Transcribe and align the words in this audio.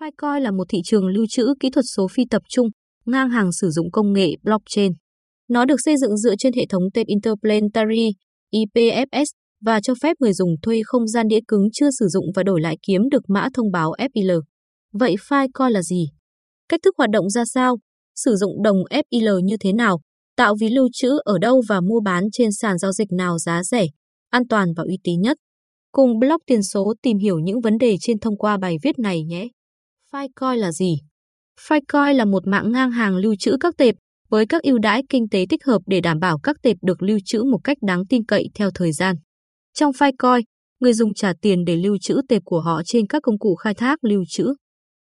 Filecoin 0.00 0.40
là 0.40 0.50
một 0.50 0.64
thị 0.68 0.78
trường 0.84 1.06
lưu 1.06 1.26
trữ 1.28 1.54
kỹ 1.60 1.70
thuật 1.70 1.84
số 1.96 2.08
phi 2.12 2.22
tập 2.30 2.42
trung, 2.48 2.68
ngang 3.06 3.30
hàng 3.30 3.52
sử 3.52 3.70
dụng 3.70 3.90
công 3.90 4.12
nghệ 4.12 4.30
blockchain. 4.42 4.92
Nó 5.48 5.64
được 5.64 5.76
xây 5.84 5.96
dựng 5.96 6.16
dựa 6.16 6.34
trên 6.38 6.52
hệ 6.52 6.66
thống 6.68 6.82
tên 6.94 7.06
interplanetary 7.06 8.10
IPFS 8.54 9.24
và 9.64 9.80
cho 9.80 9.94
phép 10.02 10.16
người 10.20 10.32
dùng 10.32 10.50
thuê 10.62 10.82
không 10.84 11.08
gian 11.08 11.28
đĩa 11.28 11.38
cứng 11.48 11.68
chưa 11.72 11.90
sử 11.98 12.06
dụng 12.08 12.24
và 12.34 12.42
đổi 12.42 12.60
lại 12.60 12.76
kiếm 12.86 13.08
được 13.10 13.22
mã 13.28 13.48
thông 13.54 13.70
báo 13.72 13.92
FIL. 13.98 14.40
Vậy 14.92 15.16
Filecoin 15.28 15.70
là 15.70 15.82
gì? 15.82 16.08
Cách 16.68 16.80
thức 16.84 16.94
hoạt 16.98 17.10
động 17.10 17.30
ra 17.30 17.44
sao? 17.44 17.76
Sử 18.14 18.36
dụng 18.36 18.62
đồng 18.62 18.76
FIL 18.90 19.40
như 19.40 19.56
thế 19.60 19.72
nào? 19.72 20.00
Tạo 20.36 20.54
ví 20.60 20.68
lưu 20.68 20.88
trữ 20.92 21.10
ở 21.24 21.38
đâu 21.38 21.62
và 21.68 21.80
mua 21.80 22.00
bán 22.00 22.24
trên 22.32 22.52
sàn 22.52 22.78
giao 22.78 22.92
dịch 22.92 23.12
nào 23.12 23.38
giá 23.38 23.62
rẻ, 23.62 23.86
an 24.30 24.48
toàn 24.48 24.68
và 24.76 24.84
uy 24.88 24.98
tín 25.04 25.20
nhất? 25.20 25.36
Cùng 25.92 26.18
blog 26.18 26.38
tiền 26.46 26.62
số 26.62 26.94
tìm 27.02 27.18
hiểu 27.18 27.38
những 27.38 27.60
vấn 27.60 27.78
đề 27.78 27.96
trên 28.00 28.18
thông 28.18 28.36
qua 28.36 28.58
bài 28.58 28.76
viết 28.82 28.98
này 28.98 29.24
nhé. 29.24 29.48
Filecoin 30.12 30.56
là 30.56 30.72
gì? 30.72 30.96
Filecoin 31.60 32.12
là 32.12 32.24
một 32.24 32.46
mạng 32.46 32.72
ngang 32.72 32.90
hàng 32.90 33.16
lưu 33.16 33.34
trữ 33.38 33.56
các 33.60 33.74
tệp 33.76 33.94
với 34.28 34.46
các 34.46 34.62
ưu 34.62 34.78
đãi 34.78 35.02
kinh 35.08 35.28
tế 35.28 35.46
tích 35.48 35.64
hợp 35.64 35.82
để 35.86 36.00
đảm 36.00 36.18
bảo 36.20 36.38
các 36.42 36.56
tệp 36.62 36.76
được 36.82 37.02
lưu 37.02 37.18
trữ 37.24 37.42
một 37.42 37.58
cách 37.64 37.76
đáng 37.86 38.06
tin 38.06 38.24
cậy 38.24 38.48
theo 38.54 38.70
thời 38.74 38.92
gian. 38.92 39.16
Trong 39.74 39.92
Filecoin, 39.92 40.42
người 40.80 40.92
dùng 40.92 41.14
trả 41.14 41.32
tiền 41.42 41.64
để 41.64 41.76
lưu 41.76 41.96
trữ 42.00 42.20
tệp 42.28 42.42
của 42.44 42.60
họ 42.60 42.82
trên 42.84 43.06
các 43.06 43.22
công 43.22 43.38
cụ 43.38 43.54
khai 43.54 43.74
thác 43.74 44.04
lưu 44.04 44.24
trữ. 44.28 44.54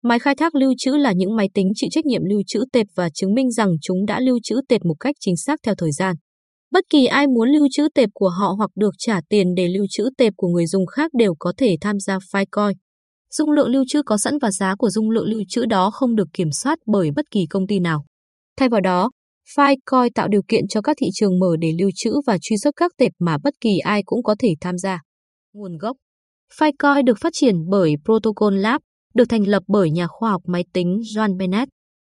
Máy 0.03 0.19
khai 0.19 0.35
thác 0.35 0.55
lưu 0.55 0.73
trữ 0.79 0.91
là 0.97 1.13
những 1.13 1.37
máy 1.37 1.49
tính 1.55 1.69
chịu 1.75 1.89
trách 1.93 2.07
nhiệm 2.07 2.25
lưu 2.25 2.43
trữ 2.47 2.65
tệp 2.73 2.87
và 2.95 3.11
chứng 3.11 3.35
minh 3.35 3.51
rằng 3.51 3.69
chúng 3.83 4.07
đã 4.07 4.21
lưu 4.21 4.39
trữ 4.43 4.61
tệp 4.69 4.85
một 4.85 4.97
cách 5.01 5.15
chính 5.21 5.37
xác 5.37 5.61
theo 5.63 5.75
thời 5.79 5.93
gian. 5.93 6.17
Bất 6.71 6.85
kỳ 6.91 7.07
ai 7.07 7.27
muốn 7.27 7.49
lưu 7.51 7.67
trữ 7.73 7.89
tệp 7.95 8.09
của 8.15 8.29
họ 8.29 8.55
hoặc 8.59 8.71
được 8.77 8.95
trả 8.99 9.21
tiền 9.29 9.55
để 9.57 9.69
lưu 9.69 9.87
trữ 9.91 10.09
tệp 10.19 10.33
của 10.37 10.49
người 10.49 10.67
dùng 10.67 10.87
khác 10.87 11.11
đều 11.19 11.35
có 11.39 11.53
thể 11.57 11.77
tham 11.81 11.99
gia 12.01 12.19
Filecoin. 12.19 12.73
Dung 13.31 13.51
lượng 13.51 13.69
lưu 13.69 13.85
trữ 13.89 14.03
có 14.03 14.19
sẵn 14.19 14.39
và 14.43 14.51
giá 14.51 14.75
của 14.79 14.91
dung 14.91 15.11
lượng 15.11 15.29
lưu 15.29 15.43
trữ 15.49 15.67
đó 15.67 15.91
không 15.91 16.17
được 16.17 16.29
kiểm 16.33 16.53
soát 16.53 16.79
bởi 16.87 17.11
bất 17.17 17.31
kỳ 17.31 17.41
công 17.51 17.67
ty 17.67 17.79
nào. 17.79 18.05
Thay 18.57 18.69
vào 18.69 18.81
đó, 18.81 19.11
Filecoin 19.57 20.11
tạo 20.15 20.29
điều 20.29 20.43
kiện 20.49 20.69
cho 20.69 20.81
các 20.81 20.97
thị 21.01 21.07
trường 21.15 21.39
mở 21.39 21.57
để 21.61 21.73
lưu 21.79 21.91
trữ 21.95 22.13
và 22.27 22.39
truy 22.41 22.57
xuất 22.57 22.77
các 22.77 22.93
tệp 22.99 23.13
mà 23.19 23.39
bất 23.45 23.55
kỳ 23.61 23.79
ai 23.79 24.03
cũng 24.07 24.23
có 24.23 24.35
thể 24.39 24.49
tham 24.61 24.79
gia. 24.79 25.01
Nguồn 25.55 25.79
gốc 25.79 25.97
Filecoin 26.59 27.05
được 27.05 27.19
phát 27.21 27.33
triển 27.33 27.55
bởi 27.71 27.95
Protocol 28.05 28.55
Lab, 28.55 28.81
được 29.15 29.25
thành 29.29 29.49
lập 29.49 29.63
bởi 29.69 29.91
nhà 29.91 30.07
khoa 30.07 30.31
học 30.31 30.43
máy 30.47 30.65
tính 30.73 30.99
John 31.15 31.37
Bennett. 31.37 31.69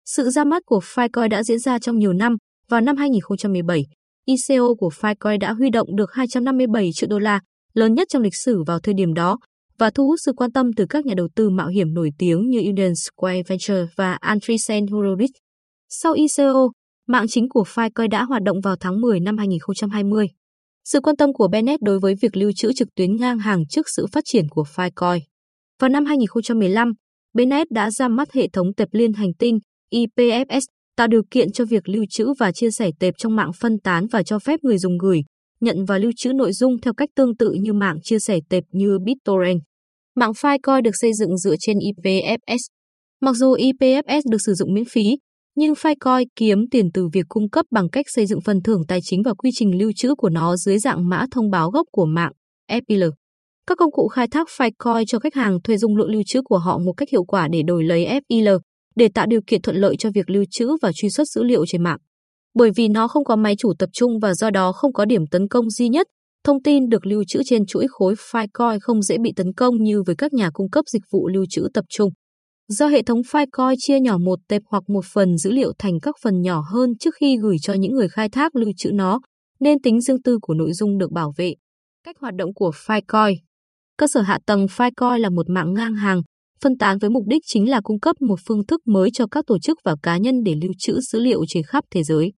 Sự 0.05 0.31
ra 0.31 0.45
mắt 0.45 0.63
của 0.67 0.81
Filecoin 0.95 1.29
đã 1.29 1.43
diễn 1.43 1.59
ra 1.59 1.79
trong 1.79 1.99
nhiều 1.99 2.13
năm. 2.13 2.37
Vào 2.69 2.81
năm 2.81 2.97
2017, 2.97 3.83
ICO 4.25 4.75
của 4.79 4.91
Filecoin 5.01 5.39
đã 5.39 5.53
huy 5.53 5.71
động 5.71 5.97
được 5.97 6.13
257 6.13 6.91
triệu 6.95 7.09
đô 7.09 7.19
la, 7.19 7.41
lớn 7.75 7.95
nhất 7.95 8.09
trong 8.11 8.23
lịch 8.23 8.37
sử 8.45 8.63
vào 8.67 8.79
thời 8.81 8.95
điểm 8.95 9.15
đó, 9.15 9.39
và 9.79 9.91
thu 9.91 10.07
hút 10.07 10.19
sự 10.25 10.33
quan 10.33 10.53
tâm 10.53 10.73
từ 10.73 10.87
các 10.89 11.07
nhà 11.07 11.15
đầu 11.17 11.29
tư 11.35 11.51
mạo 11.51 11.69
hiểm 11.69 11.95
nổi 11.95 12.11
tiếng 12.19 12.49
như 12.49 12.59
Union 12.59 12.93
Square 12.95 13.43
Venture 13.49 13.87
và 13.97 14.13
Andreessen 14.13 14.87
Horowitz. 14.87 15.33
Sau 15.89 16.13
ICO, 16.13 16.71
mạng 17.07 17.27
chính 17.29 17.49
của 17.49 17.65
Filecoin 17.75 18.09
đã 18.09 18.25
hoạt 18.25 18.43
động 18.43 18.61
vào 18.61 18.77
tháng 18.81 19.01
10 19.01 19.21
năm 19.21 19.39
2020. 19.39 20.27
Sự 20.85 21.01
quan 21.01 21.17
tâm 21.17 21.33
của 21.33 21.49
Bennett 21.49 21.83
đối 21.83 21.99
với 21.99 22.15
việc 22.23 22.37
lưu 22.37 22.53
trữ 22.57 22.73
trực 22.73 22.89
tuyến 22.95 23.17
ngang 23.17 23.39
hàng 23.39 23.67
trước 23.69 23.87
sự 23.97 24.07
phát 24.13 24.25
triển 24.25 24.49
của 24.49 24.65
Filecoin. 24.75 25.21
Vào 25.81 25.89
năm 25.89 26.05
2015, 26.05 26.93
Bennett 27.35 27.71
đã 27.71 27.91
ra 27.91 28.09
mắt 28.09 28.33
hệ 28.33 28.49
thống 28.53 28.75
tệp 28.77 28.89
liên 28.93 29.13
hành 29.13 29.35
tinh 29.39 29.59
IPFS, 29.95 30.61
tạo 30.97 31.07
điều 31.07 31.23
kiện 31.31 31.53
cho 31.53 31.65
việc 31.65 31.89
lưu 31.89 32.05
trữ 32.11 32.33
và 32.39 32.53
chia 32.53 32.71
sẻ 32.71 32.91
tệp 33.01 33.15
trong 33.19 33.37
mạng 33.37 33.51
phân 33.61 33.79
tán 33.79 34.07
và 34.07 34.23
cho 34.23 34.39
phép 34.39 34.61
người 34.63 34.79
dùng 34.79 34.99
gửi, 34.99 35.21
nhận 35.61 35.85
và 35.85 35.99
lưu 35.99 36.13
trữ 36.17 36.33
nội 36.33 36.53
dung 36.53 36.81
theo 36.81 36.95
cách 36.95 37.09
tương 37.15 37.37
tự 37.37 37.53
như 37.53 37.73
mạng 37.73 37.99
chia 38.03 38.19
sẻ 38.19 38.39
tệp 38.49 38.65
như 38.73 38.99
BitTorrent. 39.05 39.61
Mạng 40.17 40.33
Filecoin 40.33 40.83
được 40.83 40.91
xây 40.95 41.15
dựng 41.15 41.37
dựa 41.37 41.55
trên 41.61 41.79
IPFS. 41.79 42.59
Mặc 43.21 43.33
dù 43.37 43.55
IPFS 43.57 44.23
được 44.31 44.39
sử 44.47 44.55
dụng 44.55 44.75
miễn 44.75 44.85
phí, 44.85 45.19
nhưng 45.57 45.73
Filecoin 45.73 46.25
kiếm 46.37 46.69
tiền 46.71 46.91
từ 46.95 47.09
việc 47.13 47.25
cung 47.29 47.51
cấp 47.51 47.67
bằng 47.71 47.91
cách 47.91 48.07
xây 48.09 48.27
dựng 48.27 48.41
phần 48.41 48.63
thưởng 48.63 48.83
tài 48.89 49.01
chính 49.03 49.23
và 49.23 49.35
quy 49.35 49.51
trình 49.55 49.79
lưu 49.79 49.93
trữ 49.97 50.15
của 50.15 50.29
nó 50.29 50.57
dưới 50.57 50.79
dạng 50.79 51.09
mã 51.09 51.27
thông 51.31 51.51
báo 51.51 51.71
gốc 51.71 51.87
của 51.93 52.07
mạng 52.07 52.33
FIL. 52.71 53.11
Các 53.67 53.79
công 53.79 53.93
cụ 53.93 54.09
khai 54.09 54.29
thác 54.29 54.49
Filecoin 54.49 55.05
cho 55.07 55.19
khách 55.19 55.35
hàng 55.35 55.63
thuê 55.65 55.77
dung 55.77 55.97
lượng 55.97 56.11
lưu 56.11 56.23
trữ 56.27 56.43
của 56.43 56.59
họ 56.59 56.79
một 56.79 56.93
cách 56.93 57.09
hiệu 57.13 57.25
quả 57.25 57.49
để 57.49 57.63
đổi 57.63 57.85
lấy 57.85 58.21
FIL, 58.29 58.59
để 58.97 59.09
tạo 59.15 59.27
điều 59.27 59.41
kiện 59.47 59.63
thuận 59.63 59.77
lợi 59.77 59.97
cho 59.99 60.11
việc 60.15 60.31
lưu 60.31 60.45
trữ 60.51 60.77
và 60.83 60.93
truy 60.95 61.11
xuất 61.11 61.29
dữ 61.29 61.43
liệu 61.43 61.67
trên 61.67 61.83
mạng. 61.83 61.99
Bởi 62.59 62.71
vì 62.77 62.89
nó 62.89 63.09
không 63.09 63.25
có 63.25 63.37
máy 63.37 63.55
chủ 63.59 63.73
tập 63.79 63.91
trung 63.93 64.19
và 64.19 64.35
do 64.35 64.51
đó 64.51 64.73
không 64.73 64.93
có 64.93 65.05
điểm 65.05 65.27
tấn 65.27 65.49
công 65.49 65.71
duy 65.71 65.89
nhất, 65.89 66.07
thông 66.45 66.63
tin 66.63 66.89
được 66.89 67.07
lưu 67.07 67.25
trữ 67.29 67.41
trên 67.45 67.67
chuỗi 67.67 67.87
khối 67.89 68.15
Filecoin 68.15 68.79
không 68.81 69.03
dễ 69.03 69.17
bị 69.19 69.33
tấn 69.37 69.53
công 69.57 69.83
như 69.83 70.03
với 70.07 70.17
các 70.17 70.33
nhà 70.33 70.51
cung 70.53 70.71
cấp 70.71 70.85
dịch 70.89 71.03
vụ 71.11 71.29
lưu 71.29 71.45
trữ 71.51 71.69
tập 71.75 71.85
trung. 71.89 72.11
Do 72.69 72.89
hệ 72.89 73.03
thống 73.03 73.21
Filecoin 73.21 73.75
chia 73.79 74.01
nhỏ 74.01 74.19
một 74.19 74.39
tệp 74.49 74.63
hoặc 74.71 74.83
một 74.89 75.05
phần 75.13 75.39
dữ 75.39 75.51
liệu 75.51 75.73
thành 75.79 76.01
các 76.03 76.15
phần 76.23 76.43
nhỏ 76.43 76.65
hơn 76.73 76.91
trước 77.01 77.15
khi 77.21 77.37
gửi 77.43 77.57
cho 77.63 77.73
những 77.73 77.93
người 77.93 78.09
khai 78.09 78.29
thác 78.29 78.57
lưu 78.57 78.71
trữ 78.77 78.91
nó, 78.93 79.21
nên 79.61 79.81
tính 79.83 80.01
riêng 80.01 80.23
tư 80.23 80.39
của 80.43 80.55
nội 80.55 80.73
dung 80.73 80.99
được 80.99 81.13
bảo 81.13 81.33
vệ. 81.37 81.55
Cách 82.05 82.17
hoạt 82.21 82.35
động 82.35 82.55
của 82.55 82.71
Filecoin 82.87 83.35
Cơ 83.97 84.07
sở 84.07 84.21
hạ 84.21 84.39
tầng 84.47 84.67
Filecoin 84.67 85.19
là 85.19 85.31
một 85.31 85.51
mạng 85.51 85.75
ngang 85.75 85.95
hàng, 85.95 86.23
phân 86.63 86.79
tán 86.79 86.99
với 86.99 87.11
mục 87.11 87.25
đích 87.27 87.43
chính 87.47 87.71
là 87.71 87.81
cung 87.81 88.01
cấp 88.01 88.17
một 88.21 88.41
phương 88.47 88.67
thức 88.67 88.81
mới 88.87 89.11
cho 89.13 89.27
các 89.31 89.45
tổ 89.47 89.59
chức 89.59 89.79
và 89.85 89.97
cá 90.03 90.17
nhân 90.17 90.35
để 90.45 90.55
lưu 90.63 90.73
trữ 90.79 91.01
dữ 91.01 91.21
liệu 91.21 91.45
trên 91.49 91.63
khắp 91.63 91.85
thế 91.91 92.03
giới. 92.03 92.33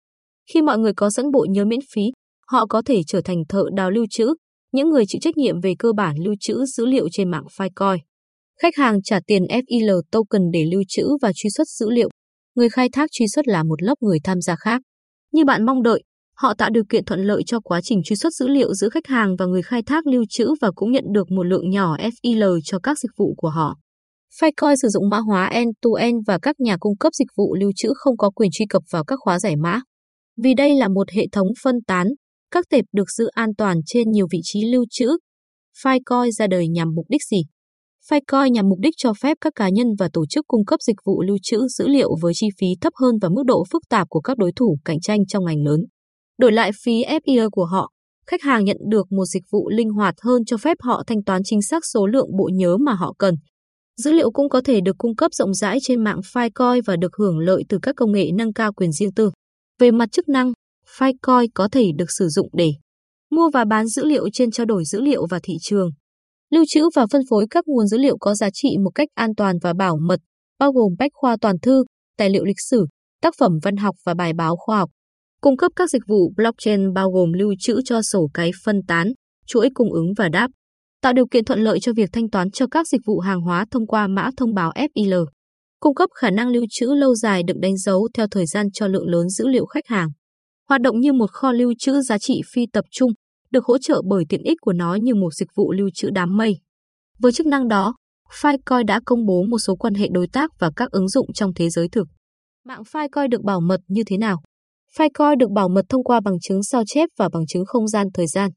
Khi 0.54 0.62
mọi 0.62 0.78
người 0.78 0.94
có 0.94 1.10
sẵn 1.10 1.32
bộ 1.32 1.46
nhớ 1.50 1.66
miễn 1.66 1.80
phí, 1.94 2.02
họ 2.48 2.66
có 2.66 2.82
thể 2.86 3.02
trở 3.08 3.22
thành 3.22 3.38
thợ 3.50 3.64
đào 3.76 3.92
lưu 3.92 4.06
trữ, 4.10 4.34
những 4.72 4.90
người 4.90 5.04
chịu 5.08 5.20
trách 5.22 5.38
nhiệm 5.38 5.62
về 5.62 5.74
cơ 5.80 5.94
bản 5.94 6.16
lưu 6.24 6.36
trữ 6.40 6.66
dữ 6.66 6.86
liệu 6.86 7.08
trên 7.12 7.32
mạng 7.32 7.46
Filecoin. 7.58 7.98
Khách 8.62 8.76
hàng 8.76 9.02
trả 9.04 9.20
tiền 9.28 9.44
FIL 9.44 10.02
token 10.12 10.42
để 10.54 10.66
lưu 10.72 10.84
trữ 10.88 11.08
và 11.22 11.32
truy 11.36 11.50
xuất 11.50 11.68
dữ 11.68 11.90
liệu. 11.90 12.10
Người 12.56 12.70
khai 12.70 12.90
thác 12.92 13.10
truy 13.12 13.28
xuất 13.28 13.48
là 13.48 13.64
một 13.64 13.82
lớp 13.82 13.96
người 14.02 14.20
tham 14.24 14.42
gia 14.42 14.56
khác. 14.56 14.82
Như 15.34 15.46
bạn 15.46 15.66
mong 15.66 15.84
đợi, 15.84 16.04
họ 16.36 16.54
tạo 16.54 16.70
điều 16.70 16.84
kiện 16.90 17.06
thuận 17.06 17.24
lợi 17.24 17.44
cho 17.46 17.60
quá 17.60 17.82
trình 17.84 18.02
truy 18.04 18.16
xuất 18.16 18.34
dữ 18.34 18.48
liệu 18.48 18.74
giữa 18.74 18.90
khách 18.90 19.08
hàng 19.08 19.36
và 19.40 19.46
người 19.46 19.62
khai 19.62 19.84
thác 19.84 20.08
lưu 20.08 20.24
trữ 20.30 20.48
và 20.62 20.72
cũng 20.76 20.92
nhận 20.92 21.04
được 21.14 21.32
một 21.32 21.44
lượng 21.44 21.70
nhỏ 21.70 21.98
FIL 21.98 22.60
cho 22.64 22.80
các 22.84 23.00
dịch 23.00 23.12
vụ 23.18 23.34
của 23.38 23.50
họ. 23.50 23.76
Filecoin 24.42 24.76
sử 24.76 24.88
dụng 24.88 25.10
mã 25.10 25.18
hóa 25.18 25.46
end-to-end 25.46 26.22
và 26.28 26.40
các 26.42 26.60
nhà 26.60 26.78
cung 26.80 26.98
cấp 26.98 27.14
dịch 27.14 27.28
vụ 27.38 27.56
lưu 27.56 27.72
trữ 27.76 27.90
không 27.96 28.18
có 28.18 28.30
quyền 28.30 28.50
truy 28.54 28.66
cập 28.70 28.84
vào 28.92 29.04
các 29.04 29.20
khóa 29.20 29.40
giải 29.40 29.56
mã. 29.56 29.82
Vì 30.44 30.54
đây 30.54 30.76
là 30.76 30.88
một 30.88 31.10
hệ 31.12 31.24
thống 31.32 31.48
phân 31.64 31.76
tán, 31.88 32.08
các 32.52 32.66
tệp 32.70 32.86
được 32.94 33.12
giữ 33.18 33.28
an 33.28 33.50
toàn 33.58 33.78
trên 33.86 34.12
nhiều 34.12 34.28
vị 34.32 34.40
trí 34.44 34.66
lưu 34.66 34.86
trữ. 34.90 35.10
Filecoin 35.84 36.32
ra 36.32 36.48
đời 36.48 36.68
nhằm 36.68 36.96
mục 36.96 37.06
đích 37.10 37.24
gì? 37.24 37.38
Filecoin 38.10 38.48
nhằm 38.48 38.70
mục 38.70 38.80
đích 38.80 38.94
cho 38.98 39.14
phép 39.14 39.38
các 39.42 39.54
cá 39.56 39.70
nhân 39.70 39.88
và 40.00 40.10
tổ 40.14 40.26
chức 40.26 40.48
cung 40.48 40.66
cấp 40.66 40.82
dịch 40.82 40.96
vụ 41.06 41.22
lưu 41.22 41.38
trữ 41.44 41.68
dữ 41.68 41.88
liệu 41.88 42.16
với 42.22 42.34
chi 42.36 42.48
phí 42.60 42.68
thấp 42.82 42.94
hơn 43.02 43.16
và 43.22 43.30
mức 43.30 43.44
độ 43.46 43.64
phức 43.72 43.82
tạp 43.90 44.10
của 44.10 44.22
các 44.22 44.38
đối 44.38 44.52
thủ 44.56 44.78
cạnh 44.86 45.00
tranh 45.00 45.26
trong 45.26 45.46
ngành 45.46 45.64
lớn. 45.64 45.80
Đổi 46.38 46.52
lại 46.52 46.72
phí 46.84 47.04
FIA 47.04 47.50
của 47.50 47.66
họ, 47.66 47.92
khách 48.28 48.42
hàng 48.42 48.66
nhận 48.66 48.78
được 48.90 49.12
một 49.12 49.26
dịch 49.26 49.44
vụ 49.52 49.70
linh 49.70 49.90
hoạt 49.90 50.16
hơn 50.22 50.46
cho 50.46 50.58
phép 50.58 50.78
họ 50.82 51.04
thanh 51.08 51.24
toán 51.24 51.42
chính 51.46 51.62
xác 51.62 51.86
số 51.94 52.08
lượng 52.08 52.38
bộ 52.38 52.50
nhớ 52.54 52.78
mà 52.78 52.94
họ 52.94 53.14
cần. 53.18 53.36
Dữ 53.98 54.12
liệu 54.12 54.32
cũng 54.32 54.50
có 54.50 54.62
thể 54.62 54.82
được 54.82 54.98
cung 54.98 55.16
cấp 55.16 55.34
rộng 55.34 55.54
rãi 55.54 55.78
trên 55.82 56.04
mạng 56.04 56.20
Filecoin 56.34 56.82
và 56.86 56.96
được 56.96 57.16
hưởng 57.18 57.40
lợi 57.40 57.64
từ 57.70 57.80
các 57.82 57.96
công 57.96 58.12
nghệ 58.12 58.30
nâng 58.38 58.54
cao 58.54 58.74
quyền 58.74 58.92
riêng 58.92 59.14
tư. 59.14 59.32
Về 59.80 59.92
mặt 59.92 60.12
chức 60.12 60.30
năng, 60.30 60.52
Filecoin 60.98 61.48
có 61.54 61.70
thể 61.72 61.92
được 61.98 62.12
sử 62.18 62.28
dụng 62.28 62.50
để 62.54 62.72
mua 63.32 63.50
và 63.54 63.66
bán 63.66 63.88
dữ 63.88 64.06
liệu 64.06 64.30
trên 64.34 64.52
trao 64.52 64.66
đổi 64.66 64.86
dữ 64.86 65.02
liệu 65.02 65.28
và 65.30 65.40
thị 65.44 65.54
trường, 65.62 65.90
lưu 66.50 66.64
trữ 66.68 66.90
và 66.96 67.06
phân 67.12 67.22
phối 67.30 67.46
các 67.50 67.68
nguồn 67.68 67.88
dữ 67.88 67.98
liệu 67.98 68.18
có 68.20 68.36
giá 68.36 68.50
trị 68.54 68.78
một 68.84 68.92
cách 68.96 69.08
an 69.16 69.36
toàn 69.38 69.56
và 69.62 69.74
bảo 69.74 69.98
mật, 70.02 70.20
bao 70.60 70.72
gồm 70.72 70.94
bách 71.00 71.12
khoa 71.14 71.38
toàn 71.42 71.60
thư, 71.62 71.84
tài 72.18 72.30
liệu 72.30 72.46
lịch 72.46 72.62
sử, 72.70 72.86
tác 73.22 73.34
phẩm 73.40 73.52
văn 73.64 73.78
học 73.78 73.96
và 74.06 74.14
bài 74.14 74.34
báo 74.34 74.56
khoa 74.58 74.78
học. 74.78 74.90
Cung 75.42 75.58
cấp 75.58 75.72
các 75.76 75.90
dịch 75.90 76.02
vụ 76.08 76.34
blockchain 76.36 76.94
bao 76.94 77.12
gồm 77.12 77.34
lưu 77.34 77.54
trữ 77.60 77.82
cho 77.86 78.02
sổ 78.02 78.30
cái 78.34 78.52
phân 78.66 78.82
tán, 78.88 79.12
chuỗi 79.46 79.70
cung 79.74 79.94
ứng 79.94 80.14
và 80.18 80.30
đáp, 80.30 80.48
tạo 81.02 81.14
điều 81.14 81.28
kiện 81.28 81.46
thuận 81.46 81.60
lợi 81.60 81.80
cho 81.80 81.94
việc 81.96 82.10
thanh 82.14 82.30
toán 82.30 82.52
cho 82.52 82.68
các 82.68 82.88
dịch 82.88 83.02
vụ 83.06 83.20
hàng 83.20 83.42
hóa 83.42 83.66
thông 83.72 83.88
qua 83.88 84.08
mã 84.08 84.30
thông 84.38 84.54
báo 84.54 84.72
FIL, 84.72 85.26
cung 85.80 85.96
cấp 85.96 86.10
khả 86.16 86.30
năng 86.30 86.48
lưu 86.48 86.66
trữ 86.70 86.86
lâu 86.86 87.16
dài 87.16 87.44
được 87.44 87.58
đánh 87.62 87.78
dấu 87.78 88.08
theo 88.14 88.28
thời 88.32 88.46
gian 88.46 88.72
cho 88.72 88.88
lượng 88.88 89.08
lớn 89.08 89.30
dữ 89.30 89.48
liệu 89.48 89.66
khách 89.66 89.88
hàng. 89.88 90.10
Hoạt 90.70 90.82
động 90.82 91.00
như 91.00 91.14
một 91.14 91.32
kho 91.32 91.52
lưu 91.52 91.74
trữ 91.80 92.02
giá 92.02 92.18
trị 92.18 92.42
phi 92.54 92.66
tập 92.74 92.86
trung, 92.92 93.12
được 93.52 93.66
hỗ 93.66 93.78
trợ 93.78 94.02
bởi 94.10 94.24
tiện 94.30 94.44
ích 94.44 94.58
của 94.62 94.74
nó 94.74 94.96
như 94.96 95.16
một 95.16 95.34
dịch 95.34 95.50
vụ 95.56 95.72
lưu 95.72 95.90
trữ 95.94 96.10
đám 96.10 96.38
mây. 96.38 96.54
Với 97.20 97.32
chức 97.32 97.48
năng 97.48 97.68
đó, 97.68 97.96
Filecoin 98.42 98.86
đã 98.86 99.00
công 99.06 99.26
bố 99.26 99.44
một 99.44 99.60
số 99.60 99.76
quan 99.76 99.94
hệ 99.94 100.08
đối 100.12 100.28
tác 100.28 100.52
và 100.60 100.72
các 100.76 100.92
ứng 100.92 101.10
dụng 101.10 101.34
trong 101.34 101.54
thế 101.54 101.70
giới 101.70 101.90
thực. 101.90 102.08
Mạng 102.66 102.84
Filecoin 102.92 103.30
được 103.30 103.42
bảo 103.42 103.60
mật 103.62 103.80
như 103.88 104.04
thế 104.08 104.18
nào? 104.18 104.38
Filecoin 104.98 105.38
được 105.38 105.52
bảo 105.52 105.70
mật 105.70 105.86
thông 105.90 106.04
qua 106.04 106.20
bằng 106.20 106.40
chứng 106.42 106.64
sao 106.64 106.84
chép 106.88 107.10
và 107.18 107.30
bằng 107.34 107.48
chứng 107.48 107.66
không 107.66 107.88
gian 107.88 108.08
thời 108.14 108.28
gian. 108.28 108.52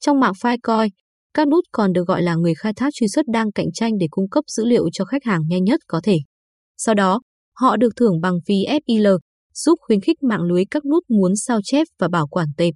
Trong 0.00 0.20
mạng 0.20 0.32
Filecoin, 0.42 0.88
các 1.34 1.48
nút 1.48 1.64
còn 1.72 1.92
được 1.92 2.08
gọi 2.08 2.22
là 2.22 2.34
người 2.34 2.54
khai 2.54 2.72
thác 2.76 2.90
truy 2.94 3.08
xuất 3.08 3.26
đang 3.32 3.52
cạnh 3.52 3.72
tranh 3.74 3.98
để 3.98 4.06
cung 4.10 4.28
cấp 4.28 4.44
dữ 4.48 4.64
liệu 4.64 4.88
cho 4.92 5.04
khách 5.04 5.24
hàng 5.24 5.40
nhanh 5.48 5.64
nhất 5.64 5.80
có 5.86 6.00
thể. 6.04 6.18
Sau 6.82 6.94
đó, 6.94 7.20
họ 7.56 7.76
được 7.76 7.96
thưởng 7.96 8.20
bằng 8.20 8.38
phí 8.46 8.54
FIL, 8.54 9.18
giúp 9.54 9.78
khuyến 9.80 10.00
khích 10.00 10.22
mạng 10.22 10.42
lưới 10.42 10.64
các 10.70 10.84
nút 10.84 11.04
muốn 11.08 11.36
sao 11.36 11.60
chép 11.64 11.86
và 11.98 12.08
bảo 12.08 12.26
quản 12.26 12.48
tệp. 12.56 12.74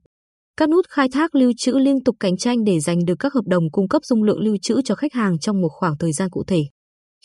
Các 0.57 0.69
nút 0.69 0.87
khai 0.89 1.09
thác 1.13 1.35
lưu 1.35 1.53
trữ 1.59 1.73
liên 1.73 2.05
tục 2.05 2.17
cạnh 2.21 2.37
tranh 2.37 2.65
để 2.65 2.81
giành 2.81 3.05
được 3.05 3.15
các 3.19 3.33
hợp 3.33 3.45
đồng 3.47 3.71
cung 3.73 3.89
cấp 3.89 4.03
dung 4.05 4.23
lượng 4.23 4.41
lưu 4.41 4.57
trữ 4.63 4.83
cho 4.85 4.95
khách 4.95 5.13
hàng 5.13 5.39
trong 5.39 5.61
một 5.61 5.69
khoảng 5.73 5.99
thời 5.99 6.13
gian 6.13 6.31
cụ 6.31 6.45
thể. 6.47 6.63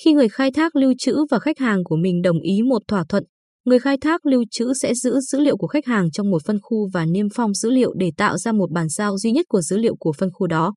Khi 0.04 0.14
người 0.14 0.30
khai 0.30 0.52
thác 0.52 0.76
lưu 0.76 0.94
trữ 0.98 1.18
và 1.32 1.40
khách 1.40 1.60
hàng 1.60 1.84
của 1.84 1.96
mình 1.96 2.22
đồng 2.22 2.40
ý 2.40 2.62
một 2.62 2.82
thỏa 2.88 3.04
thuận, 3.10 3.24
người 3.66 3.80
khai 3.80 3.98
thác 3.98 4.26
lưu 4.26 4.44
trữ 4.52 4.74
sẽ 4.82 4.94
giữ 4.94 5.20
dữ 5.20 5.40
liệu 5.40 5.58
của 5.58 5.68
khách 5.68 5.86
hàng 5.86 6.12
trong 6.12 6.32
một 6.32 6.42
phân 6.46 6.60
khu 6.62 6.90
và 6.94 7.06
niêm 7.06 7.28
phong 7.34 7.54
dữ 7.54 7.70
liệu 7.70 7.94
để 7.94 8.12
tạo 8.18 8.38
ra 8.38 8.52
một 8.52 8.72
bản 8.72 8.90
sao 8.90 9.18
duy 9.18 9.32
nhất 9.32 9.46
của 9.50 9.62
dữ 9.62 9.78
liệu 9.78 9.96
của 10.00 10.14
phân 10.14 10.30
khu 10.34 10.48
đó. 10.48 10.74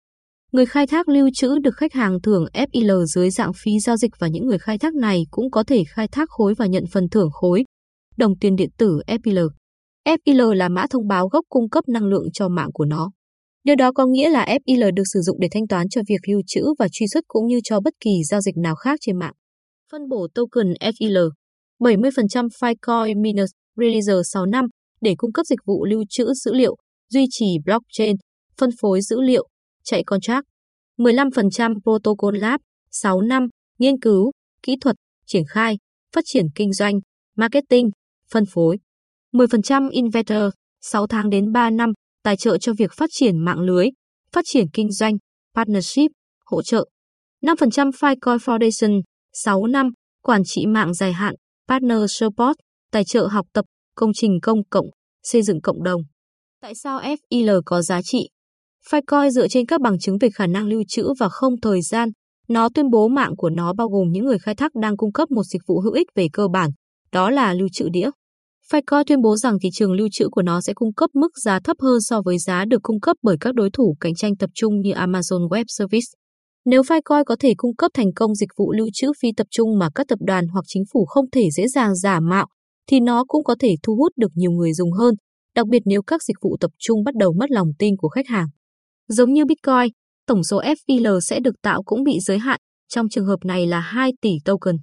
Người 0.52 0.66
khai 0.66 0.86
thác 0.86 1.08
lưu 1.08 1.28
trữ 1.34 1.58
được 1.58 1.76
khách 1.76 1.92
hàng 1.92 2.20
thưởng 2.22 2.44
FIL 2.54 3.04
dưới 3.04 3.30
dạng 3.30 3.52
phí 3.64 3.78
giao 3.78 3.96
dịch 3.96 4.10
và 4.18 4.28
những 4.28 4.46
người 4.46 4.58
khai 4.58 4.78
thác 4.78 4.94
này 4.94 5.22
cũng 5.30 5.50
có 5.50 5.64
thể 5.66 5.82
khai 5.88 6.08
thác 6.08 6.28
khối 6.30 6.54
và 6.54 6.66
nhận 6.66 6.84
phần 6.92 7.08
thưởng 7.08 7.28
khối. 7.32 7.64
Đồng 8.16 8.38
tiền 8.40 8.56
điện 8.56 8.68
tử 8.78 9.00
FIL 9.06 9.48
FIL 10.08 10.54
là 10.54 10.68
mã 10.68 10.86
thông 10.90 11.08
báo 11.08 11.28
gốc 11.28 11.44
cung 11.48 11.70
cấp 11.70 11.84
năng 11.88 12.04
lượng 12.04 12.26
cho 12.32 12.48
mạng 12.48 12.70
của 12.72 12.84
nó. 12.84 13.10
Điều 13.64 13.76
đó 13.76 13.92
có 13.92 14.06
nghĩa 14.06 14.28
là 14.28 14.46
FIL 14.66 14.94
được 14.94 15.02
sử 15.12 15.20
dụng 15.20 15.40
để 15.40 15.48
thanh 15.52 15.66
toán 15.66 15.88
cho 15.88 16.00
việc 16.08 16.28
lưu 16.28 16.40
trữ 16.46 16.64
và 16.78 16.88
truy 16.92 17.06
xuất 17.12 17.24
cũng 17.28 17.46
như 17.46 17.60
cho 17.64 17.80
bất 17.80 17.94
kỳ 18.00 18.10
giao 18.30 18.40
dịch 18.40 18.56
nào 18.56 18.74
khác 18.74 18.98
trên 19.00 19.18
mạng. 19.18 19.34
Phân 19.92 20.08
bổ 20.08 20.28
token 20.34 20.72
FIL 20.80 21.30
70% 21.80 22.48
Filecoin 22.60 23.22
Miners 23.22 23.50
Release 23.76 24.22
6 24.24 24.46
năm 24.46 24.64
để 25.00 25.14
cung 25.16 25.32
cấp 25.32 25.46
dịch 25.46 25.60
vụ 25.66 25.84
lưu 25.84 26.04
trữ 26.08 26.26
dữ 26.34 26.52
liệu, 26.54 26.76
duy 27.10 27.26
trì 27.30 27.46
blockchain, 27.64 28.16
phân 28.58 28.70
phối 28.80 29.00
dữ 29.00 29.20
liệu, 29.20 29.48
chạy 29.84 30.04
contract. 30.04 30.44
15% 30.98 31.74
Protocol 31.82 32.36
Lab 32.38 32.60
6 32.90 33.20
năm 33.20 33.48
nghiên 33.78 34.00
cứu, 34.00 34.32
kỹ 34.62 34.76
thuật, 34.80 34.96
triển 35.26 35.42
khai, 35.48 35.78
phát 36.14 36.24
triển 36.26 36.46
kinh 36.54 36.72
doanh, 36.72 37.00
marketing, 37.36 37.90
phân 38.30 38.44
phối. 38.46 38.78
10% 39.32 39.90
Inventor 39.90 40.52
6 40.80 41.06
tháng 41.06 41.30
đến 41.30 41.52
3 41.52 41.70
năm 41.70 41.92
tài 42.22 42.36
trợ 42.36 42.58
cho 42.58 42.72
việc 42.78 42.92
phát 42.96 43.10
triển 43.12 43.38
mạng 43.38 43.60
lưới, 43.60 43.86
phát 44.32 44.44
triển 44.44 44.66
kinh 44.72 44.92
doanh, 44.92 45.16
partnership, 45.54 46.10
hỗ 46.44 46.62
trợ. 46.62 46.84
5% 47.42 47.90
Filecoin 47.90 48.38
Foundation 48.38 49.02
6 49.32 49.66
năm 49.66 49.90
quản 50.22 50.42
trị 50.44 50.66
mạng 50.66 50.94
dài 50.94 51.12
hạn, 51.12 51.34
partner 51.68 51.98
support, 52.08 52.56
tài 52.90 53.04
trợ 53.04 53.26
học 53.26 53.46
tập, 53.52 53.64
công 53.94 54.10
trình 54.14 54.38
công 54.42 54.64
cộng, 54.70 54.86
xây 55.22 55.42
dựng 55.42 55.60
cộng 55.60 55.82
đồng. 55.82 56.02
Tại 56.60 56.74
sao 56.74 57.00
FIL 57.00 57.62
có 57.66 57.82
giá 57.82 58.02
trị? 58.02 58.28
Filecoin 58.90 59.30
dựa 59.30 59.48
trên 59.48 59.66
các 59.66 59.80
bằng 59.80 59.98
chứng 59.98 60.16
về 60.20 60.28
khả 60.34 60.46
năng 60.46 60.66
lưu 60.66 60.82
trữ 60.88 61.08
và 61.20 61.28
không 61.28 61.60
thời 61.60 61.82
gian. 61.82 62.08
Nó 62.48 62.68
tuyên 62.74 62.90
bố 62.90 63.08
mạng 63.08 63.32
của 63.36 63.50
nó 63.50 63.72
bao 63.72 63.88
gồm 63.88 64.08
những 64.10 64.24
người 64.24 64.38
khai 64.38 64.54
thác 64.54 64.74
đang 64.74 64.96
cung 64.96 65.12
cấp 65.12 65.30
một 65.30 65.42
dịch 65.42 65.62
vụ 65.66 65.80
hữu 65.80 65.92
ích 65.92 66.06
về 66.14 66.26
cơ 66.32 66.48
bản, 66.48 66.70
đó 67.12 67.30
là 67.30 67.54
lưu 67.54 67.68
trữ 67.72 67.88
đĩa. 67.92 68.10
Filecoin 68.72 69.04
tuyên 69.06 69.22
bố 69.22 69.36
rằng 69.36 69.56
thị 69.62 69.68
trường 69.72 69.92
lưu 69.92 70.08
trữ 70.12 70.28
của 70.30 70.42
nó 70.42 70.60
sẽ 70.60 70.72
cung 70.74 70.94
cấp 70.94 71.10
mức 71.14 71.28
giá 71.44 71.60
thấp 71.60 71.76
hơn 71.80 72.00
so 72.00 72.22
với 72.24 72.38
giá 72.38 72.64
được 72.64 72.82
cung 72.82 73.00
cấp 73.00 73.16
bởi 73.22 73.36
các 73.40 73.54
đối 73.54 73.70
thủ 73.70 73.96
cạnh 74.00 74.14
tranh 74.14 74.36
tập 74.36 74.50
trung 74.54 74.80
như 74.80 74.92
Amazon 74.92 75.48
Web 75.48 75.64
Service. 75.68 76.06
Nếu 76.64 76.82
Filecoin 76.82 77.24
có 77.24 77.36
thể 77.40 77.54
cung 77.56 77.76
cấp 77.76 77.90
thành 77.94 78.12
công 78.16 78.34
dịch 78.34 78.50
vụ 78.56 78.72
lưu 78.72 78.86
trữ 78.92 79.12
phi 79.20 79.28
tập 79.36 79.46
trung 79.50 79.78
mà 79.78 79.88
các 79.94 80.08
tập 80.08 80.18
đoàn 80.26 80.48
hoặc 80.48 80.64
chính 80.66 80.82
phủ 80.92 81.04
không 81.04 81.30
thể 81.30 81.48
dễ 81.56 81.68
dàng 81.68 81.94
giả 81.94 82.20
mạo, 82.20 82.46
thì 82.88 83.00
nó 83.00 83.24
cũng 83.28 83.44
có 83.44 83.56
thể 83.60 83.74
thu 83.82 83.96
hút 83.96 84.12
được 84.16 84.30
nhiều 84.34 84.50
người 84.50 84.72
dùng 84.72 84.92
hơn, 84.92 85.14
đặc 85.54 85.66
biệt 85.66 85.82
nếu 85.84 86.02
các 86.02 86.22
dịch 86.22 86.36
vụ 86.42 86.56
tập 86.60 86.70
trung 86.78 87.04
bắt 87.04 87.14
đầu 87.14 87.32
mất 87.32 87.50
lòng 87.50 87.68
tin 87.78 87.96
của 87.96 88.08
khách 88.08 88.26
hàng. 88.26 88.46
Giống 89.12 89.32
như 89.32 89.44
Bitcoin, 89.44 89.92
tổng 90.26 90.44
số 90.44 90.60
FIL 90.60 91.20
sẽ 91.20 91.40
được 91.40 91.54
tạo 91.62 91.82
cũng 91.82 92.04
bị 92.04 92.20
giới 92.20 92.38
hạn, 92.38 92.60
trong 92.88 93.08
trường 93.08 93.26
hợp 93.26 93.44
này 93.44 93.66
là 93.66 93.80
2 93.80 94.12
tỷ 94.20 94.30
token. 94.44 94.76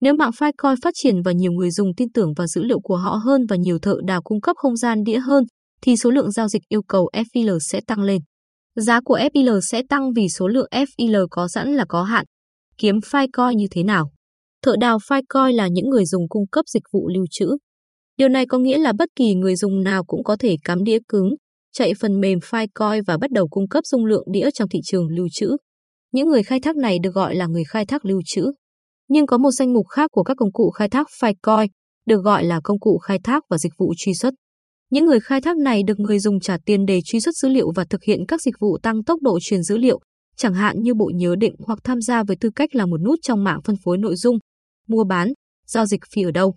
Nếu 0.00 0.14
mạng 0.14 0.30
Filecoin 0.30 0.76
phát 0.82 0.94
triển 0.94 1.22
và 1.24 1.32
nhiều 1.32 1.52
người 1.52 1.70
dùng 1.70 1.88
tin 1.96 2.12
tưởng 2.12 2.34
vào 2.36 2.46
dữ 2.46 2.62
liệu 2.62 2.80
của 2.80 2.96
họ 2.96 3.20
hơn 3.24 3.40
và 3.48 3.56
nhiều 3.56 3.78
thợ 3.78 3.96
đào 4.06 4.22
cung 4.22 4.40
cấp 4.40 4.56
không 4.56 4.76
gian 4.76 5.04
đĩa 5.04 5.18
hơn, 5.18 5.44
thì 5.82 5.96
số 5.96 6.10
lượng 6.10 6.30
giao 6.30 6.48
dịch 6.48 6.62
yêu 6.68 6.82
cầu 6.88 7.08
FIL 7.12 7.58
sẽ 7.58 7.80
tăng 7.86 8.02
lên. 8.02 8.20
Giá 8.76 9.00
của 9.04 9.18
FIL 9.18 9.60
sẽ 9.60 9.82
tăng 9.88 10.12
vì 10.12 10.28
số 10.28 10.48
lượng 10.48 10.68
FIL 10.70 11.26
có 11.30 11.48
sẵn 11.48 11.74
là 11.74 11.84
có 11.88 12.02
hạn. 12.02 12.24
Kiếm 12.78 12.98
Filecoin 12.98 13.52
như 13.52 13.66
thế 13.70 13.82
nào? 13.82 14.10
Thợ 14.62 14.76
đào 14.80 14.98
Filecoin 14.98 15.56
là 15.56 15.68
những 15.68 15.88
người 15.88 16.04
dùng 16.04 16.28
cung 16.28 16.46
cấp 16.52 16.64
dịch 16.68 16.84
vụ 16.92 17.08
lưu 17.08 17.24
trữ. 17.30 17.48
Điều 18.16 18.28
này 18.28 18.46
có 18.46 18.58
nghĩa 18.58 18.78
là 18.78 18.92
bất 18.98 19.08
kỳ 19.16 19.34
người 19.34 19.56
dùng 19.56 19.82
nào 19.82 20.04
cũng 20.04 20.24
có 20.24 20.36
thể 20.36 20.56
cắm 20.64 20.84
đĩa 20.84 20.98
cứng, 21.08 21.28
chạy 21.78 21.92
phần 22.00 22.20
mềm 22.20 22.38
Filecoin 22.38 23.02
và 23.06 23.16
bắt 23.20 23.30
đầu 23.30 23.48
cung 23.48 23.68
cấp 23.68 23.84
dung 23.86 24.04
lượng 24.04 24.24
đĩa 24.32 24.50
trong 24.54 24.68
thị 24.68 24.78
trường 24.84 25.08
lưu 25.08 25.28
trữ. 25.32 25.56
Những 26.12 26.28
người 26.28 26.42
khai 26.42 26.60
thác 26.60 26.76
này 26.76 26.98
được 27.02 27.14
gọi 27.14 27.36
là 27.36 27.46
người 27.46 27.64
khai 27.64 27.86
thác 27.86 28.04
lưu 28.04 28.20
trữ. 28.26 28.52
Nhưng 29.08 29.26
có 29.26 29.38
một 29.38 29.50
danh 29.50 29.72
mục 29.72 29.86
khác 29.88 30.10
của 30.12 30.22
các 30.22 30.36
công 30.36 30.52
cụ 30.52 30.70
khai 30.70 30.88
thác 30.88 31.06
Filecoin, 31.20 31.68
được 32.06 32.22
gọi 32.24 32.44
là 32.44 32.60
công 32.64 32.80
cụ 32.80 32.98
khai 32.98 33.18
thác 33.24 33.44
và 33.50 33.58
dịch 33.58 33.72
vụ 33.78 33.94
truy 33.96 34.14
xuất. 34.14 34.34
Những 34.90 35.06
người 35.06 35.20
khai 35.20 35.40
thác 35.40 35.56
này 35.56 35.82
được 35.86 36.00
người 36.00 36.18
dùng 36.18 36.40
trả 36.40 36.58
tiền 36.66 36.86
để 36.86 37.00
truy 37.04 37.20
xuất 37.20 37.34
dữ 37.34 37.48
liệu 37.48 37.72
và 37.74 37.84
thực 37.84 38.02
hiện 38.02 38.26
các 38.28 38.42
dịch 38.42 38.54
vụ 38.60 38.78
tăng 38.82 39.04
tốc 39.04 39.22
độ 39.22 39.38
truyền 39.40 39.62
dữ 39.62 39.78
liệu, 39.78 40.00
chẳng 40.36 40.54
hạn 40.54 40.82
như 40.82 40.94
bộ 40.94 41.10
nhớ 41.14 41.34
định 41.38 41.54
hoặc 41.66 41.78
tham 41.84 42.00
gia 42.00 42.22
với 42.22 42.36
tư 42.40 42.50
cách 42.56 42.74
là 42.74 42.86
một 42.86 43.00
nút 43.04 43.18
trong 43.22 43.44
mạng 43.44 43.60
phân 43.64 43.76
phối 43.84 43.98
nội 43.98 44.16
dung, 44.16 44.38
mua 44.88 45.04
bán, 45.04 45.32
giao 45.66 45.86
dịch 45.86 46.00
phi 46.14 46.22
ở 46.22 46.30
đâu. 46.30 46.54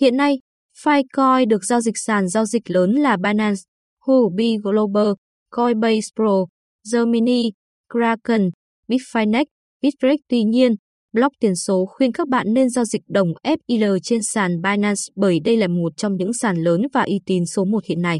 Hiện 0.00 0.16
nay, 0.16 0.38
Filecoin 0.84 1.48
được 1.48 1.64
giao 1.64 1.80
dịch 1.80 1.94
sàn 1.96 2.28
giao 2.28 2.44
dịch 2.44 2.70
lớn 2.70 2.92
là 2.92 3.16
Binance, 3.16 3.60
Huobi 4.06 4.56
Global, 4.62 5.12
Coinbase 5.50 6.08
Pro, 6.16 6.46
Gemini, 6.92 7.50
Kraken, 7.92 8.50
Bitfinex, 8.88 9.44
Bittrex. 9.82 10.18
Tuy 10.28 10.42
nhiên, 10.42 10.74
Block 11.12 11.32
tiền 11.40 11.56
số 11.56 11.86
khuyên 11.86 12.12
các 12.12 12.28
bạn 12.28 12.46
nên 12.54 12.68
giao 12.68 12.84
dịch 12.84 13.02
đồng 13.08 13.28
FIL 13.44 13.98
trên 14.02 14.22
sàn 14.22 14.62
Binance 14.62 15.00
bởi 15.16 15.40
đây 15.44 15.56
là 15.56 15.68
một 15.68 15.92
trong 15.96 16.16
những 16.16 16.32
sàn 16.32 16.56
lớn 16.56 16.82
và 16.92 17.02
uy 17.02 17.20
tín 17.26 17.46
số 17.46 17.64
1 17.64 17.84
hiện 17.84 18.02
nay. 18.02 18.18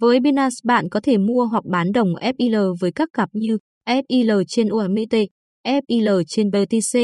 Với 0.00 0.20
Binance 0.20 0.54
bạn 0.64 0.88
có 0.88 1.00
thể 1.00 1.18
mua 1.18 1.44
hoặc 1.44 1.64
bán 1.64 1.92
đồng 1.92 2.14
FIL 2.14 2.74
với 2.80 2.92
các 2.92 3.08
cặp 3.12 3.28
như 3.32 3.58
FIL 3.88 4.44
trên 4.48 4.68
USDT, 4.68 5.16
FIL 5.64 6.22
trên 6.28 6.50
BTC, 6.50 6.98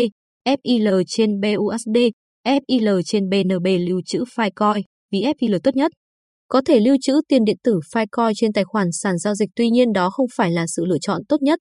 FIL 0.47 1.03
trên 1.07 1.41
BUSD, 1.41 1.99
FIL 2.47 3.03
trên 3.05 3.29
BNB 3.29 3.67
lưu 3.89 4.01
trữ 4.07 4.25
Filecoin 4.25 4.83
vì 5.13 5.19
FIL 5.19 5.59
tốt 5.59 5.77
nhất. 5.77 5.93
Có 6.49 6.63
thể 6.67 6.81
lưu 6.81 6.97
trữ 7.01 7.21
tiền 7.29 7.45
điện 7.45 7.57
tử 7.65 7.81
Filecoin 7.93 8.33
trên 8.37 8.53
tài 8.53 8.65
khoản 8.65 8.87
sàn 8.93 9.19
giao 9.19 9.35
dịch 9.35 9.51
tuy 9.57 9.71
nhiên 9.71 9.93
đó 9.93 10.11
không 10.11 10.27
phải 10.37 10.51
là 10.51 10.67
sự 10.67 10.85
lựa 10.85 10.99
chọn 11.01 11.23
tốt 11.29 11.43
nhất. 11.43 11.59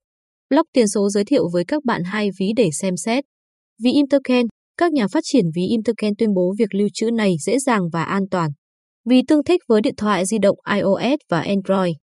Block 0.50 0.68
tiền 0.74 0.88
số 0.88 1.10
giới 1.10 1.26
thiệu 1.26 1.50
với 1.54 1.64
các 1.68 1.86
bạn 1.86 2.04
hai 2.04 2.30
ví 2.40 2.52
để 2.56 2.70
xem 2.72 2.98
xét. 2.98 3.24
Ví 3.84 3.92
Interken, 3.92 4.46
các 4.78 4.94
nhà 4.94 5.08
phát 5.08 5.24
triển 5.24 5.46
ví 5.56 5.62
Interken 5.70 6.14
tuyên 6.18 6.34
bố 6.34 6.54
việc 6.60 6.76
lưu 6.76 6.88
trữ 6.94 7.12
này 7.12 7.36
dễ 7.46 7.60
dàng 7.60 7.82
và 7.94 8.04
an 8.04 8.24
toàn. 8.32 8.52
Vì 9.10 9.22
tương 9.28 9.44
thích 9.44 9.62
với 9.68 9.82
điện 9.82 9.96
thoại 9.98 10.26
di 10.26 10.38
động 10.38 10.58
iOS 10.76 11.20
và 11.30 11.42
Android. 11.42 11.96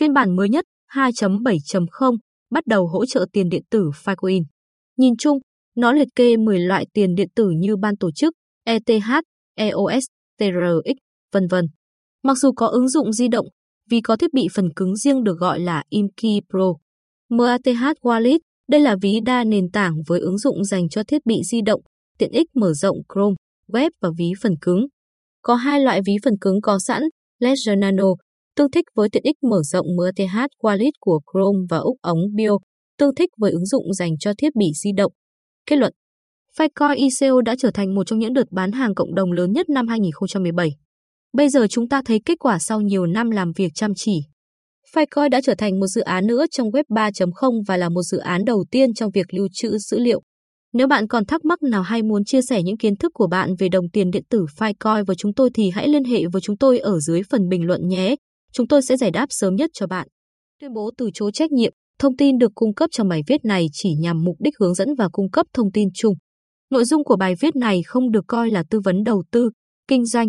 Phiên 0.00 0.12
bản 0.12 0.36
mới 0.36 0.48
nhất 0.48 0.64
2.7.0 0.92 2.16
bắt 2.50 2.66
đầu 2.66 2.86
hỗ 2.86 3.06
trợ 3.06 3.26
tiền 3.32 3.48
điện 3.48 3.62
tử 3.70 3.90
Filecoin. 4.04 4.42
Nhìn 4.96 5.16
chung, 5.18 5.38
nó 5.76 5.92
liệt 5.92 6.08
kê 6.16 6.36
10 6.36 6.58
loại 6.58 6.86
tiền 6.92 7.14
điện 7.14 7.28
tử 7.34 7.50
như 7.56 7.76
ban 7.76 7.96
tổ 7.96 8.10
chức, 8.14 8.34
ETH, 8.64 9.22
EOS, 9.54 10.04
TRX, 10.38 10.96
vân 11.32 11.46
vân. 11.50 11.66
Mặc 12.24 12.38
dù 12.38 12.52
có 12.52 12.66
ứng 12.66 12.88
dụng 12.88 13.12
di 13.12 13.28
động, 13.28 13.46
vì 13.90 14.00
có 14.00 14.16
thiết 14.16 14.32
bị 14.32 14.46
phần 14.54 14.68
cứng 14.76 14.96
riêng 14.96 15.24
được 15.24 15.38
gọi 15.38 15.60
là 15.60 15.82
ImKi 15.88 16.40
Pro. 16.50 16.74
MATH 17.30 17.98
Wallet 18.02 18.38
đây 18.68 18.80
là 18.80 18.96
ví 19.02 19.20
đa 19.26 19.44
nền 19.44 19.70
tảng 19.70 19.94
với 20.06 20.20
ứng 20.20 20.38
dụng 20.38 20.64
dành 20.64 20.88
cho 20.88 21.02
thiết 21.08 21.26
bị 21.26 21.42
di 21.44 21.60
động, 21.66 21.80
tiện 22.18 22.30
ích 22.30 22.46
mở 22.54 22.72
rộng 22.72 22.96
Chrome, 23.14 23.34
web 23.68 23.90
và 24.00 24.08
ví 24.18 24.32
phần 24.42 24.54
cứng. 24.60 24.86
Có 25.42 25.54
hai 25.54 25.80
loại 25.80 26.00
ví 26.06 26.12
phần 26.24 26.34
cứng 26.40 26.60
có 26.60 26.78
sẵn, 26.78 27.02
Ledger 27.38 27.78
Nano, 27.78 28.08
tương 28.56 28.70
thích 28.70 28.84
với 28.94 29.08
tiện 29.08 29.22
ích 29.22 29.36
mở 29.42 29.62
rộng 29.62 29.86
MATH 29.96 30.46
Wallet 30.62 30.92
của 31.00 31.20
Chrome 31.32 31.58
và 31.70 31.78
úc 31.78 31.96
ống 32.02 32.20
Bio, 32.34 32.58
tương 32.98 33.14
thích 33.14 33.30
với 33.38 33.52
ứng 33.52 33.66
dụng 33.66 33.94
dành 33.94 34.18
cho 34.18 34.32
thiết 34.38 34.56
bị 34.56 34.66
di 34.82 34.90
động. 34.96 35.12
Kết 35.66 35.76
luận 35.76 35.92
Filecoin 36.58 36.96
ICO 36.96 37.40
đã 37.40 37.54
trở 37.58 37.70
thành 37.74 37.94
một 37.94 38.04
trong 38.06 38.18
những 38.18 38.32
đợt 38.32 38.52
bán 38.52 38.72
hàng 38.72 38.94
cộng 38.94 39.14
đồng 39.14 39.32
lớn 39.32 39.52
nhất 39.52 39.68
năm 39.68 39.88
2017. 39.88 40.70
Bây 41.34 41.48
giờ 41.48 41.66
chúng 41.70 41.88
ta 41.88 42.02
thấy 42.04 42.20
kết 42.24 42.38
quả 42.38 42.58
sau 42.58 42.80
nhiều 42.80 43.06
năm 43.06 43.30
làm 43.30 43.52
việc 43.52 43.72
chăm 43.74 43.92
chỉ. 43.96 44.20
Filecoin 44.94 45.28
đã 45.28 45.40
trở 45.40 45.54
thành 45.54 45.80
một 45.80 45.86
dự 45.86 46.00
án 46.00 46.26
nữa 46.26 46.44
trong 46.50 46.70
Web 46.70 46.84
3.0 46.88 47.62
và 47.66 47.76
là 47.76 47.88
một 47.88 48.02
dự 48.02 48.18
án 48.18 48.44
đầu 48.44 48.64
tiên 48.70 48.94
trong 48.94 49.10
việc 49.10 49.34
lưu 49.34 49.48
trữ 49.52 49.78
dữ 49.78 49.98
liệu. 49.98 50.22
Nếu 50.72 50.86
bạn 50.86 51.08
còn 51.08 51.24
thắc 51.24 51.44
mắc 51.44 51.62
nào 51.62 51.82
hay 51.82 52.02
muốn 52.02 52.24
chia 52.24 52.42
sẻ 52.42 52.62
những 52.62 52.76
kiến 52.76 52.96
thức 52.96 53.12
của 53.14 53.26
bạn 53.26 53.54
về 53.58 53.68
đồng 53.68 53.90
tiền 53.92 54.10
điện 54.10 54.24
tử 54.30 54.46
Filecoin 54.58 55.04
với 55.04 55.16
chúng 55.16 55.34
tôi 55.34 55.50
thì 55.54 55.70
hãy 55.70 55.88
liên 55.88 56.04
hệ 56.04 56.26
với 56.32 56.42
chúng 56.42 56.56
tôi 56.56 56.78
ở 56.78 56.98
dưới 56.98 57.22
phần 57.30 57.48
bình 57.48 57.66
luận 57.66 57.88
nhé. 57.88 58.16
Chúng 58.52 58.68
tôi 58.68 58.82
sẽ 58.82 58.96
giải 58.96 59.10
đáp 59.10 59.26
sớm 59.30 59.54
nhất 59.54 59.70
cho 59.72 59.86
bạn. 59.86 60.08
Tuyên 60.60 60.72
bố 60.74 60.90
từ 60.98 61.10
chối 61.14 61.32
trách 61.32 61.52
nhiệm, 61.52 61.72
thông 61.98 62.16
tin 62.16 62.38
được 62.38 62.52
cung 62.54 62.74
cấp 62.74 62.90
trong 62.92 63.08
bài 63.08 63.22
viết 63.26 63.44
này 63.44 63.66
chỉ 63.72 63.94
nhằm 63.94 64.24
mục 64.24 64.36
đích 64.40 64.54
hướng 64.60 64.74
dẫn 64.74 64.88
và 64.98 65.08
cung 65.12 65.30
cấp 65.30 65.46
thông 65.52 65.72
tin 65.72 65.88
chung. 65.94 66.14
Nội 66.70 66.84
dung 66.84 67.04
của 67.04 67.16
bài 67.16 67.34
viết 67.40 67.56
này 67.56 67.82
không 67.86 68.10
được 68.10 68.24
coi 68.28 68.50
là 68.50 68.64
tư 68.70 68.80
vấn 68.84 69.04
đầu 69.04 69.24
tư, 69.30 69.50
kinh 69.88 70.06
doanh, 70.06 70.28